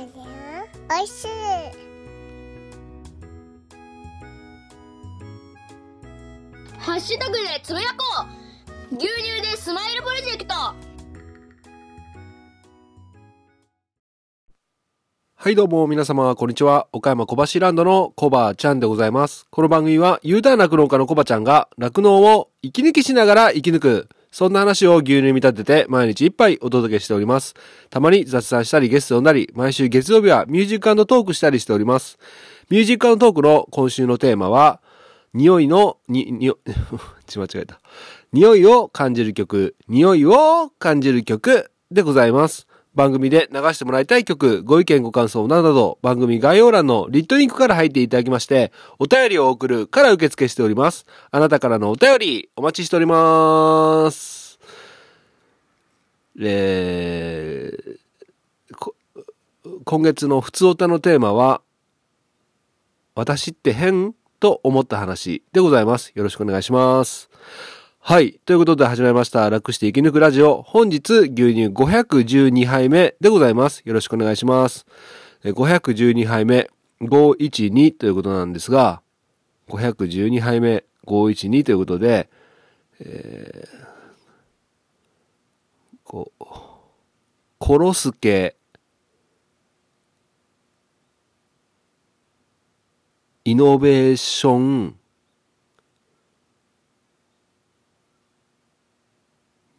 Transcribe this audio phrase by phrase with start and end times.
[0.00, 0.06] おい。
[1.06, 1.26] しい。
[6.78, 7.96] ハッシュタグでつぶやこ
[8.92, 10.74] う牛乳でスマイルプロジェクトは
[15.50, 15.54] い。
[15.54, 16.88] どうも皆様こんにちは。
[16.92, 19.10] 岡山小橋ランドのコバちゃんでござい。
[19.10, 19.46] ます。
[19.50, 24.08] この番組は U ターン酪農家のコバちゃんが酪農を息抜きしながら生き抜く。
[24.30, 27.54] そんな話を牛乳に見立てて毎日一杯お届けしております。
[27.90, 32.18] たまに雑談したりゲスト呼んだり、毎週月曜日はミュージックトークしたりしております。
[32.70, 34.80] ミュージックトークの今週のテーマは、
[35.34, 36.52] 匂いの、に、に、
[37.26, 37.80] ち 間違えた。
[38.32, 42.68] 匂いを感じる曲、匂いを感じる曲でございます。
[42.94, 51.06] 番組で流してもらいたい曲、ご意見ご感想などなど、番組概要欄のリットリンクから入っていただきまして、お便りを送るから受付しております。
[51.30, 54.58] あなたからのお便り、お待ちしております。
[56.40, 58.92] えー、
[59.84, 61.62] 今月の普通歌のテーマは、
[63.14, 66.12] 私って変と思った話でございます。
[66.14, 67.30] よろしくお願いします。
[68.02, 68.40] はい。
[68.46, 69.48] ということで始まりました。
[69.50, 70.62] 楽して生き抜くラジオ。
[70.62, 73.82] 本日、牛乳512杯目でございます。
[73.84, 74.86] よろしくお願いします。
[75.44, 76.70] 512杯目、
[77.02, 79.02] 512ということなんですが、
[79.68, 82.30] 512杯目、512ということで、
[83.00, 83.70] えー、
[86.02, 86.44] こう、
[87.58, 88.56] コロスケ、
[93.44, 94.99] イノベーション、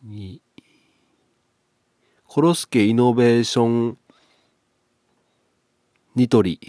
[0.03, 0.41] に、
[2.27, 3.97] コロスケイノベーション
[6.15, 6.59] ニトリ。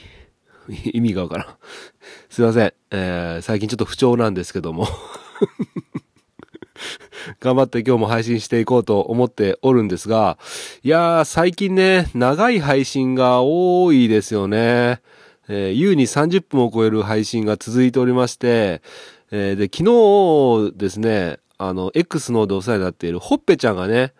[0.93, 1.47] 意味がわからん。
[2.31, 2.73] すいません。
[2.91, 4.87] えー最近ちょっと不調なんですけども。
[7.41, 10.39] 頑張って今日も配信していこうと思っておるんですが、
[10.83, 15.01] いやー、最近ね、長い配信が多いですよね。
[15.49, 18.83] えー優に30分を超える配信が続いておりまして、
[19.31, 21.39] えーで、昨日ですね、
[21.69, 24.13] あの、X の方でお世話になっているほっぺちゃんがね、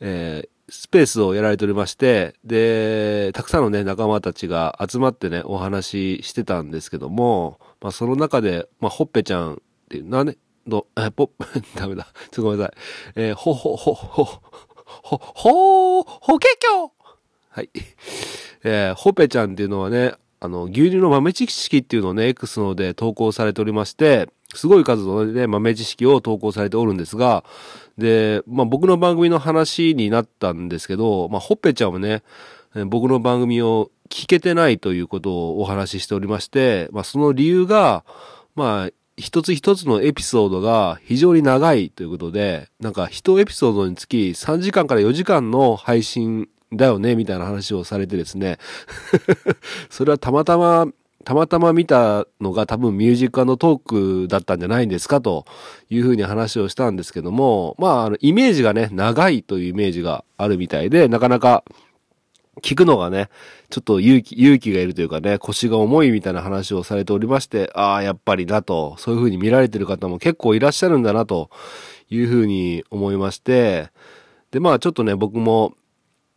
[0.00, 9.56] えースペースをやられておりまして、で、たくさんのね、仲間たちが集まってね、お話ししてたんですけども、まあ、その中で、まあ、ほっぺちゃんっ
[9.88, 10.36] ていう、なね、
[10.66, 11.30] ど、え、ぽ、
[11.76, 12.08] ダメだ。
[12.36, 12.74] ごめんなさい。
[13.14, 16.92] えーほ、ほ、ほ、ほ、ほ、ほ、ほけきょ
[17.50, 17.70] はい。
[18.64, 27.44] えーほっぺちゃんっていうのはね、あの、牛乳の豆知識っていうのをね、X ので投稿されておりまして、すごい数のね、豆知識を投稿されておるんですが、
[27.98, 32.22] で、まあ僕の番組の話になったんですけど、まあほっぺちゃんはね、
[32.86, 38.04] 僕の番組を聞けてないということをお話ししておりまして、まあその理由が、
[38.54, 48.58] まあ一つ一つのエピソードが非常に長いということで、なんか一エピソードにつき3時間から4時間の配信だよね、みたいな話をされてですね。
[49.90, 50.86] それはたまたま、
[51.24, 55.44] たまたま見たのが多分ミュージックトークだったんじゃないんですかと
[55.90, 61.64] いうふうに話をしたんですけども、まあ、あの、イメージがね、長いというイメージがあるみたいで、なかなか
[62.62, 63.28] 聞くのがね、
[63.70, 71.50] ちょっと勇気、勇気がいるというかね、腰が重いみたいな話をされておりまして、ああ、やっぱりなと、そういうふうに見られてる方も結構いらっしゃるんだなと
[72.08, 73.90] いうふうに思いまして、
[74.52, 75.74] で、まあちょっとね、僕も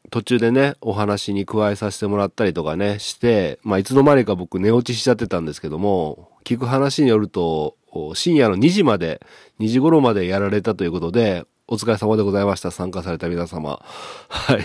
[0.10, 7.76] 途中でね、お話に加えさせてもらったりとかね、して、まあいつの間にか僕寝落ちしちゃってたんですけども、聞く話によると、
[8.14, 9.22] 深夜の2時まで、
[9.60, 12.72] 2時頃までやられたということで、お疲れ様でございました。
[12.72, 13.80] 参加された皆様。
[14.28, 14.64] はい。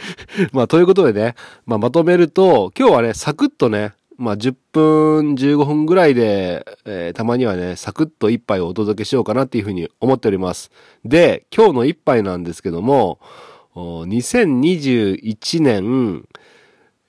[0.52, 1.34] まあ、ということでね、
[1.66, 10.70] まあ、まとめると、今日はね、サクッとね、まあ、10分、15分ぐらいで、えーたまにはね、サクッと一杯をお届けしようかなっていうふうに思っております。
[11.04, 13.20] で、今日の一杯なんですけども、
[13.78, 16.26] 2021年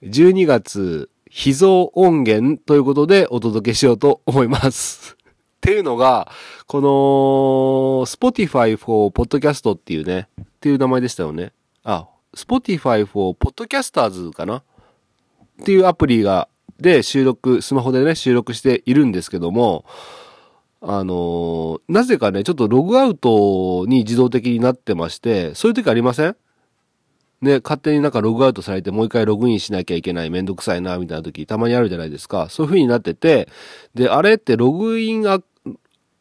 [0.04, 5.16] 12月秘蔵音源ということでお届けしようと思います。
[5.22, 6.32] っていうのが、
[6.68, 6.88] この、
[8.06, 11.52] Spotify for Podcast っていうね、っていう名前でしたよね。
[11.84, 14.58] あ、Spotify for Podcasters かな？
[14.58, 14.64] っ
[15.66, 16.48] ていうアプリが、
[16.80, 19.84] で収録、スマホでね、収録しているんですけども、
[20.82, 26.38] あのーなぜかね、ちょっとログアウトに自動的になってまして、そういう時ありません？
[27.42, 32.50] ね、勝手になんかログアウトされてもう一回ログインしなきゃいけないめんどくさいな、みたいな時たまにあるじゃないですか。
[32.50, 33.48] そういう風になってて、
[33.96, 35.40] で、あれってログインア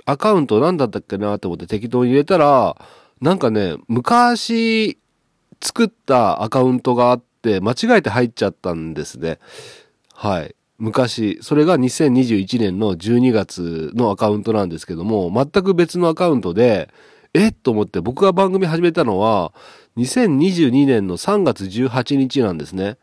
[0.09, 2.77] アカウント何だったっけなと思って適当に入れたら、
[3.21, 4.99] なんかね、昔
[5.61, 9.39] 作ったアカウントがあって、間違えて入っちゃったんですね。
[10.15, 10.55] はい。
[10.79, 16.89] 昔、それが2021年の12月のアカウントなんですけども、全く別のアカウントで、
[17.35, 19.53] えと思って僕が番組始めたのは、
[19.99, 22.99] 2022年の3月18日なんですね。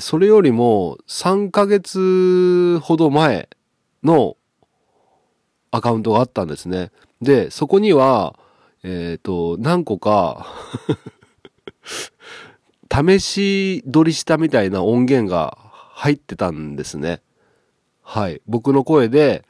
[0.00, 3.48] それよりも3ヶ月ほど前
[4.02, 4.36] の
[5.70, 6.90] アカウントがあったんですね。
[7.22, 8.36] で、そこには、
[8.82, 10.46] えっ、と、何個か、
[12.92, 15.58] 試し撮りしたみたいな音源が
[15.92, 17.20] 入ってたんですね。
[18.02, 18.40] はい。
[18.46, 19.44] 僕の声で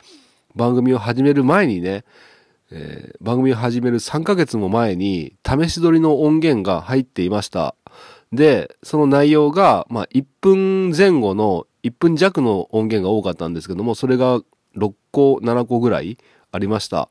[0.55, 2.05] 番組を始める前にね、
[2.71, 7.75] えー番組を始める3ヶ月も前に試し撮りの音源が入っていました。
[8.33, 14.41] で、その内容が、まあ、1分前後の、1分弱の音源が多かったんですけども、それが
[14.77, 16.19] 6個、7個ぐらい
[16.53, 17.09] ありました。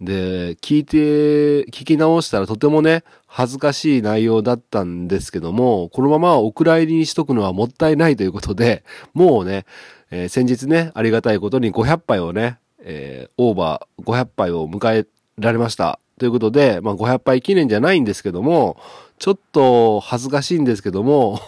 [0.00, 9.64] で、聞いて、聞き直したらとてもね、恥ずかしい内容だったんですけども、このままお蔵入りにしとくのはもったいないということで、もうね、
[10.10, 12.58] えー先日ね、ありがたいことに500杯をね、
[12.90, 15.06] えーオーバー500杯を迎え
[15.38, 16.00] られました。
[16.18, 18.78] ということで、まあ500杯記念じゃないんですけども、
[19.18, 21.38] ちょっと恥ずかしいんですけども、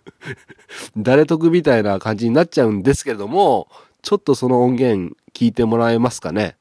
[0.96, 3.68] 誰得みたいな感じになっちゃうんですけれども、
[4.02, 6.56] ちょっとその音源聞いてもらえますかね。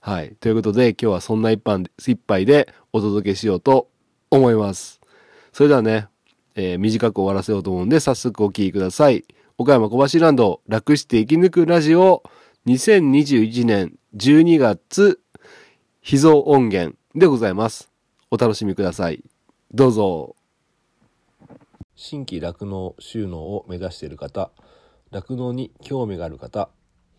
[0.00, 0.34] はい。
[0.40, 3.88] ということで、今日はそんな一杯一杯でお届けしようと
[4.30, 5.00] 思います。
[5.52, 6.06] それではね、
[6.54, 9.24] えー短く終わらせようと思うんで、早速お聞きください。
[9.58, 12.22] 岡山小橋ランド、楽して生き抜くラジオ、
[12.66, 15.18] 2021年12月、
[16.02, 17.90] 秘蔵音源でございます。
[18.30, 19.24] お楽しみください。
[19.72, 20.36] どうぞ。
[21.96, 24.50] 新規酪農収納を目指している方、
[25.10, 26.68] 酪農に興味がある方、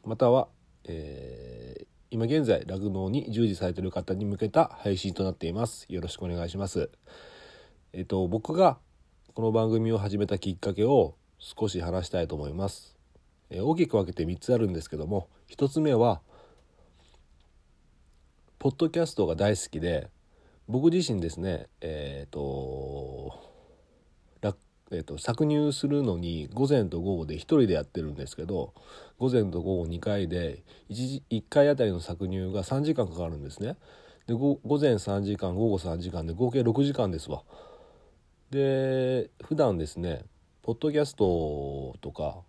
[0.05, 0.47] または、
[0.85, 5.85] えー今現在酪農に従事されている方に向けた配信となっています。
[5.87, 6.91] よろしくお願いします。
[7.93, 8.79] えっ、と、僕が
[9.33, 13.00] この番組を始めたきっかけを少し話したいと思います。
[13.59, 16.21] 大きく分けて3つあるんですけども、1つ目は、
[18.59, 20.09] ポッドキャストが大好きで、
[20.67, 23.51] 僕自身ですね、えっ、と、
[24.91, 28.73] えー、と搾乳するのに午前と午後で1人でやってるんですけど
[29.17, 33.77] 午前と午後2回で 1, 1回あたりの搾乳が3時間かかるんですね。
[34.27, 37.43] で午前3時間午後3時間で合計6時間ですわ。
[38.51, 40.25] で普段ですね
[40.61, 42.41] ポッドキャストとか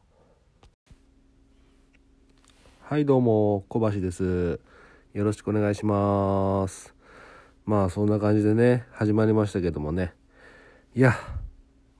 [2.84, 4.60] はいどうも小橋です。
[5.14, 6.94] よろしくお願いします。
[7.64, 10.12] まあそんな感じでね始まりましたけどもね。
[10.94, 11.14] いや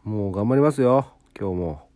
[0.03, 1.15] もう頑張りますよ。
[1.39, 1.89] 今日も。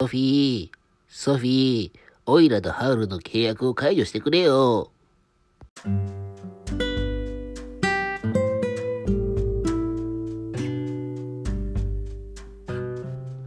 [0.00, 0.70] ソフィー、
[1.08, 4.90] ソフィー、オイラとハウルの契約を解除してくれよ。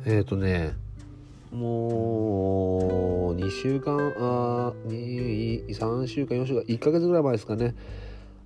[0.06, 0.74] えっ、ー、とね
[1.52, 2.97] もう
[3.38, 7.76] 2週間あ3週間4週間1ヶ月ぐらい前ですかね。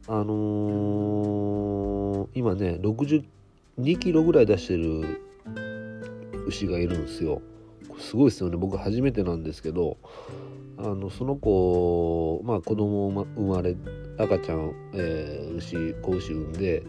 [0.08, 3.24] あのー今ね62
[3.98, 5.22] キロぐらい出してる
[6.48, 7.42] 牛がいるんですよ。
[8.00, 8.58] すごいですよね。
[8.58, 9.98] 僕初めてなんですけど
[10.78, 13.76] あのその子まあ子供を生まれ
[14.18, 16.84] 赤ちゃん、えー牛子牛産んで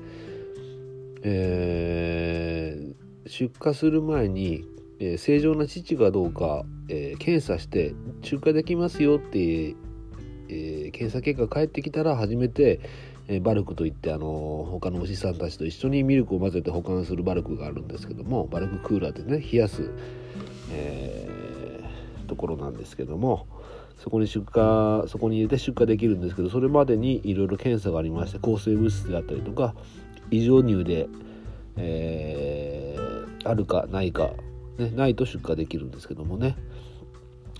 [1.22, 2.92] えー
[3.28, 4.64] 出荷する前に、
[4.98, 12.80] えー正常な乳かどうか、えー検査して出荷できますよって、えー検査結果返ってきたら初めて、
[13.28, 19.90] えーバルクといってあの他の牛さんたちと一緒にミルクを混ぜて保管するバルクがあるんですけどもバルククーラーでね冷やす、
[20.70, 21.28] え
[22.28, 23.46] ところなんですけども
[23.98, 29.74] そこに出荷そこに入れて出荷できるんですけどそれまでにいろいろ検査がありまして抗生物質であったりとか
[30.30, 31.08] 異常乳で、
[31.76, 32.96] え
[33.44, 34.30] あるかないか、
[34.78, 36.56] ね、ないと出荷できるんですけどもね、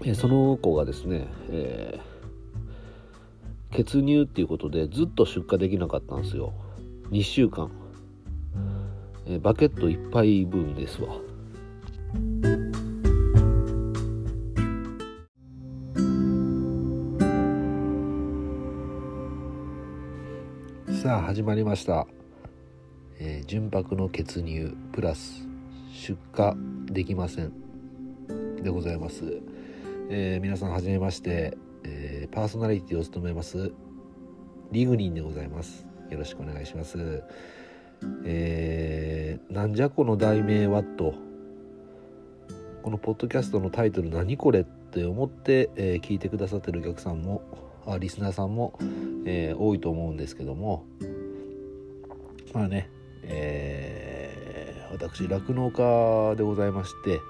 [0.05, 2.13] えその子がですね、えー
[3.75, 6.53] 血乳っていうことでずっと出荷できなかったんですよ。
[7.11, 7.71] 2週間、
[9.27, 11.17] えーバケット1杯分ですわ。
[21.03, 22.07] さあ始まりました、
[23.19, 25.49] えー純白の血乳プラス
[25.91, 27.53] 出荷できません。
[28.63, 29.25] でございます、
[30.11, 33.73] えー皆さんはじめまして、えーパーソナリティを務めます。
[34.71, 35.87] リグニンでございます。
[36.11, 37.23] よろしくお願いします。
[38.25, 41.15] えーなんじゃこの題名はと。
[42.83, 47.43] このポッドキャストのタイトル何これって思って、えー聞いてくださってるお客さんも
[47.87, 48.79] あリスナーさんも、
[49.25, 50.85] えー多いと思うんですけども。
[52.53, 52.91] まあね、
[53.23, 53.72] えー
[54.93, 57.21] 私酪農家でございまして、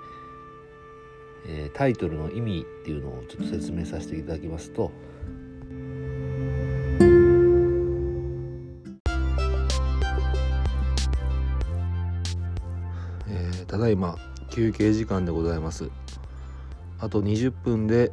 [1.47, 4.90] えータイトルの意味っていうのをちょっと説明させていただきますと
[13.28, 14.16] えーただいま
[14.50, 15.90] 休憩時間でございます。
[16.99, 18.12] あと20分で、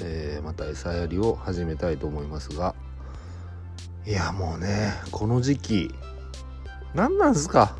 [0.00, 2.74] えーまた餌やりを始めたいと思いますが
[4.06, 5.94] いやもうねこの時期
[6.94, 7.76] 何なんすか？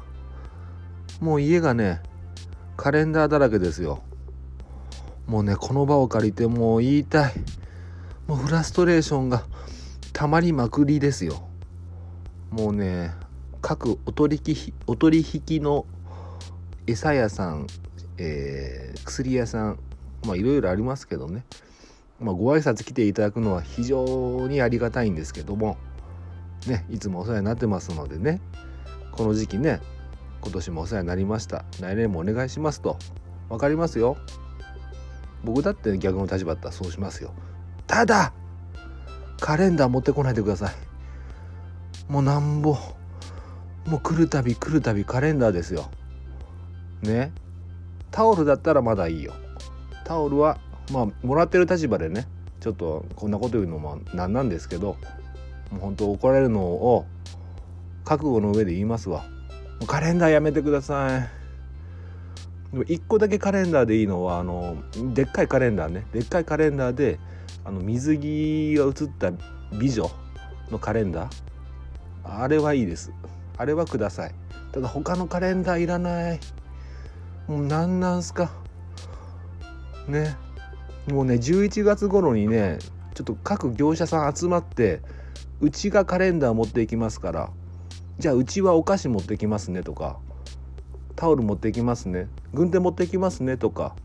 [1.21, 2.03] もう家がね
[2.77, 4.03] カレンダーだらけですよ。
[5.27, 7.33] もうねこの場を借りてもう言いたい。
[8.27, 9.45] もうフラストレーションが
[10.13, 11.49] たまりまくりですよ。
[12.51, 13.13] もうね
[13.63, 15.87] 各お取引お取引の
[16.87, 17.67] 餌屋さん、
[18.19, 19.79] えー薬屋さん
[20.27, 21.45] まあいろいろありますけどね。
[22.21, 25.77] まあご挨拶来ていただくのは非常にありがたいんですけども。
[26.67, 28.41] ねいつもお世話になってますのでね。
[29.13, 29.81] この時期ね
[30.45, 31.65] 今年もお世話になりました。
[31.81, 32.99] 来年もお願いしますと。
[33.49, 34.19] 分かりますよ。
[35.43, 37.33] 僕だって逆の立場だったらそうしますよ。
[37.87, 38.35] ただ
[39.41, 40.75] カレンダー持ってこないでください。
[42.13, 42.77] もうなんぼ
[43.87, 45.91] もう来るたび来るたびカレンダーですよ。
[47.03, 47.33] ね。
[48.11, 49.33] タオルだったらまだいいよ。
[50.05, 50.59] タオルは
[50.93, 52.29] まあもらってる立場でね
[52.61, 54.99] ちょっとこんなこと言うのもなんなんですけど
[55.71, 57.07] もう本当怒られるのを
[58.05, 59.25] 覚悟の上で言いますわ。
[59.87, 61.29] カレンダーやめてください。
[62.73, 64.77] でも1個だけカレンダーでいいのはあの
[65.13, 66.07] でっかいカレンダーね。
[66.13, 67.19] でっかいカレンダーで
[67.65, 69.33] あの水着が写った
[69.73, 70.11] 美女
[70.71, 71.45] のカレンダー。
[72.25, 73.13] あれはいいです。
[73.57, 74.35] あれはください。
[74.73, 76.41] ただ他のカレンダーいらない。
[77.47, 78.51] もうなんなんすか。
[80.09, 80.37] ね。
[81.09, 82.79] もうね11月頃にね
[83.15, 85.01] ちょっと各業者さん集まって
[85.61, 87.51] うちがカレンダー持っていきますから
[88.19, 90.19] じゃあうちはお菓子持ってきますねとか
[91.17, 93.97] タオル持ってきますね軍手持ってきますねとか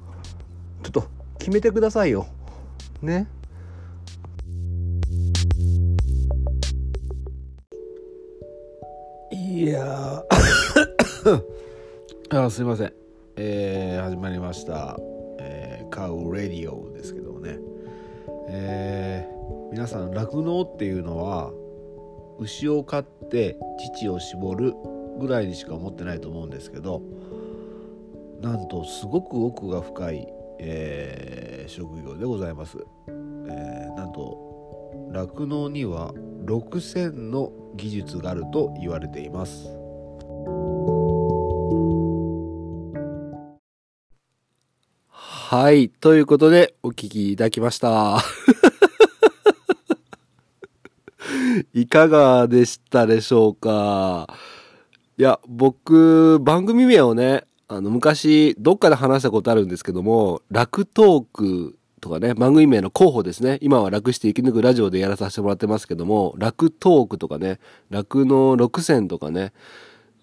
[0.83, 1.03] ちょっと
[1.37, 2.27] 決めてくださいよ。
[3.01, 3.27] ね。
[9.31, 10.23] いや
[12.29, 12.93] あすいません。
[13.35, 14.97] えー、始まりました、
[15.39, 17.57] えー、カウレディオですけどもね。
[18.49, 21.51] えー、皆さん酪農っていうのは
[22.39, 23.57] 牛を飼って
[23.95, 24.73] 乳を絞る
[25.19, 27.01] ぐらいにしか思ってないと思うんですけど
[28.41, 30.27] なんとすごく奥が深い、
[30.59, 34.49] えー職業でございます、えーなんと
[35.11, 36.13] 酪農には
[36.45, 39.69] 6000の技術があると言われています
[45.11, 45.89] はい。
[45.89, 48.19] ということで、お聞きいただきました。
[51.79, 54.27] いかがでしたでしょうか？
[55.17, 63.59] いや、僕、番組名をね、あの、昔、どっかで話したことあるんですけども、楽トークとかね、番組名の候補ですね。
[63.61, 67.59] 今は楽して生き抜くラジオでやらさせてもらってますけども、楽トークとかね、
[67.89, 69.53] 楽の6選とかね、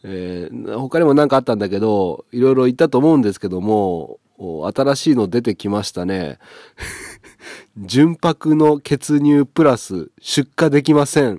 [0.02, 6.38] えー他にも何かあったんだけど、いろいろ言ったと思うんですけども、新しいの出てきましたね。
[7.78, 11.34] 純白の血乳プラス出荷できません。
[11.34, 11.38] っ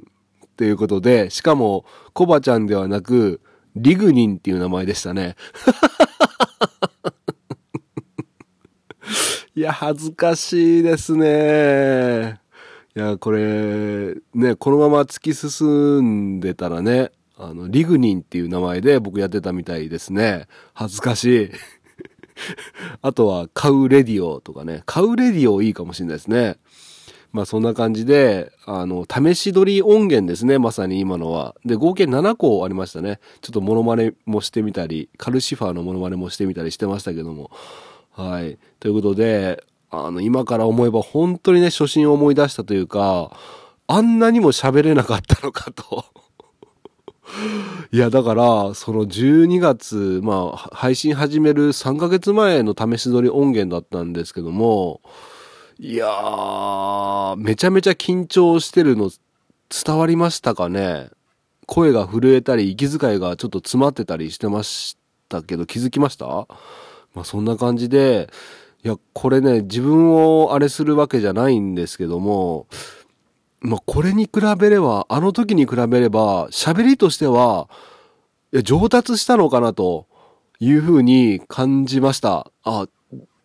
[0.58, 3.42] ていうことで、しかも、コバちゃんではなく、
[3.76, 5.36] リグニンっていう名前でしたね。
[9.56, 12.40] いや、恥ずかしいですね。
[12.96, 20.48] いや、これ、ね、このまま突き進んでたらね、あの、リグニンっていう名前で僕やってたみたいですね。
[20.74, 21.52] 恥ずかしい。
[23.02, 24.84] あとは、カウレディオとかね。
[24.86, 26.58] カウレディオいいかもしれないですね。
[27.34, 31.56] まあそんな感じで、あの、試し撮り音源ですね、まさに今のは。
[31.66, 33.20] で、合計7個ありましたね。
[33.42, 37.52] ちょっとモノマネもしてみたり、カルシファーのモノマネもしてみたりしてましたけども。
[38.12, 38.58] はい。
[38.80, 43.32] ということで、あの、今から思えば本当にね、初心を思い出したというか、
[43.88, 46.06] あんなにも喋れなかったのかと。
[47.92, 55.02] いや、だから、その12月、まあ、配信始める3ヶ月前の試し撮り音源だったんですけども、
[55.80, 59.12] いやー、めちゃめちゃ緊張してるの
[59.70, 61.10] 伝わりましたかね？
[61.66, 64.98] 声が震えたり、息遣いがちょっと詰まってたりしてまし
[65.30, 66.26] たけど、気づきました？
[66.26, 66.48] ま
[67.22, 68.30] あそんな感じで、
[68.84, 72.68] いや、これね、自分をあれするわけじゃないんですけども、
[73.60, 77.70] まあこれに比べれば、あの時に比べれば、喋りとしては、
[78.64, 80.08] 上達したのかなと
[80.60, 82.52] いうふうに感じました。
[82.64, 82.88] あ、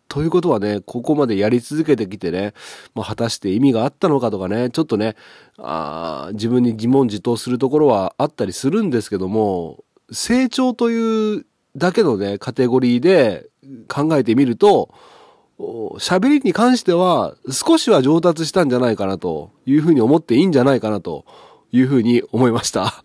[0.07, 2.53] ということはね、ここまでやり続けてきてね、
[2.93, 5.15] まあ、果たして意味があったのかとかね、ちょっとね、
[5.57, 13.47] あ自分に自問自答するところはあったりするんですけども、成長というだけのね、カテゴリーで
[13.87, 14.93] 考えてみると、
[15.99, 21.25] 喋りに関しては少しは上達したんじゃないかなというふうに思っていいんじゃないかなと
[21.71, 23.03] いうふうに思いました。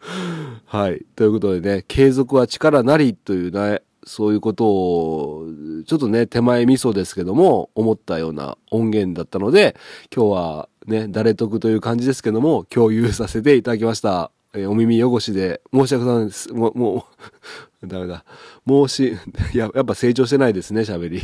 [0.66, 1.04] はい。
[1.16, 5.46] ということでね、継続は力なりというね、そういうことを、
[5.86, 9.76] ちょっとね、手前味噌ですけども、思ったような音源だったので、
[10.14, 14.32] 今日はね、誰得という感じですけども、共有させていただきました。
[14.54, 16.52] えーお耳汚しで申し訳ないです。
[16.52, 17.06] もう、も
[17.82, 18.24] う、 ダメだ。
[18.66, 19.16] 申し、
[19.54, 21.22] や、やっぱ成長してないですね、喋り。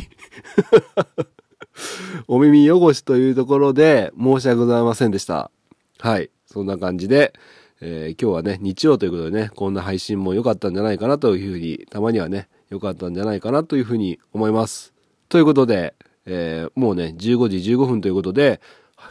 [2.27, 5.51] お耳汚しというところで申し訳ございませんでした。
[5.99, 6.29] はい。
[6.45, 7.33] そんな感じで、
[7.81, 14.93] えー今日はね、日曜ということでね、こんな配信も良かったんじゃないかなというふうに、たまにはね、良かったんじゃないかなというふうに思います。
[15.29, 15.93] ということで、
[16.25, 18.61] えーもうね、15時15分ということで、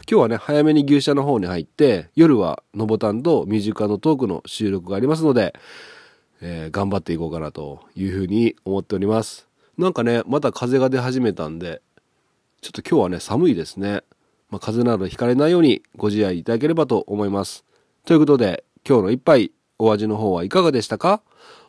[0.09, 5.53] 今日はね、早めに牛舎の方に入って、夜はのぼたんとミュージカルのトークの収録がありますので、
[6.41, 9.47] えー頑張っていこうかなというふうに思っております。
[9.77, 11.81] なんかね、また風が出始めたんで、
[12.61, 14.03] ちょっと今日はね、寒いですね。
[14.49, 17.65] まあ、風邪などひかれないようにご自愛いただければと思います。
[18.05, 21.21] ということで、今日の一杯、お味の方はいかがでしたか？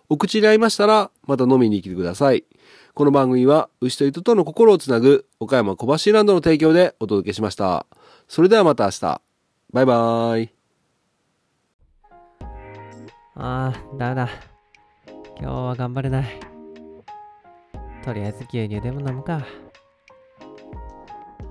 [0.09, 2.45] お口に合いましたら、また飲みに来てください。
[2.95, 7.87] この番組は、牛と糸との心をつなぐ、岡山小橋ランドの提供でお届けしました。
[8.29, 9.23] それではまた明日。
[9.73, 10.51] バイバーイ。
[13.35, 14.29] ああ、だめだ。
[15.41, 16.41] 今日は頑張れない。
[18.05, 19.41] とりあえず牛乳でも飲むか。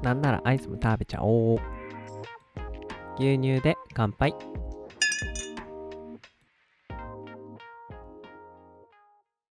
[0.03, 1.59] なんならアイスも食べちゃおう。
[3.17, 4.35] 牛乳で乾杯。